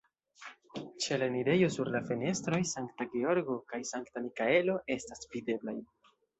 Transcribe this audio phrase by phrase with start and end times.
[1.05, 5.81] Ĉe la enirejo sur la fenestroj Sankta Georgo kaj Sankta Mikaelo estas videblaj.